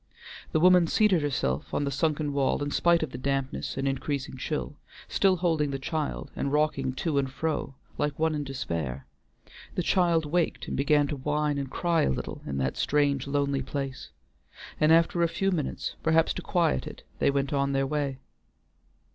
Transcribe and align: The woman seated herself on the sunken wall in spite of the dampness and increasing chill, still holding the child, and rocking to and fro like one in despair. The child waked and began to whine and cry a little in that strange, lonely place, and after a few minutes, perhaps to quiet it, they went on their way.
The 0.51 0.59
woman 0.59 0.87
seated 0.87 1.21
herself 1.21 1.71
on 1.75 1.83
the 1.83 1.91
sunken 1.91 2.33
wall 2.33 2.63
in 2.63 2.71
spite 2.71 3.03
of 3.03 3.11
the 3.11 3.19
dampness 3.19 3.77
and 3.77 3.87
increasing 3.87 4.35
chill, 4.35 4.75
still 5.07 5.35
holding 5.35 5.69
the 5.69 5.77
child, 5.77 6.31
and 6.35 6.51
rocking 6.51 6.93
to 6.93 7.19
and 7.19 7.29
fro 7.29 7.75
like 7.99 8.17
one 8.17 8.33
in 8.33 8.43
despair. 8.43 9.05
The 9.75 9.83
child 9.83 10.25
waked 10.25 10.67
and 10.67 10.75
began 10.75 11.05
to 11.09 11.17
whine 11.17 11.59
and 11.59 11.69
cry 11.69 12.01
a 12.01 12.09
little 12.09 12.41
in 12.47 12.57
that 12.57 12.77
strange, 12.77 13.27
lonely 13.27 13.61
place, 13.61 14.09
and 14.79 14.91
after 14.91 15.21
a 15.21 15.27
few 15.27 15.51
minutes, 15.51 15.93
perhaps 16.01 16.33
to 16.33 16.41
quiet 16.41 16.87
it, 16.87 17.03
they 17.19 17.29
went 17.29 17.53
on 17.53 17.73
their 17.73 17.85
way. 17.85 18.17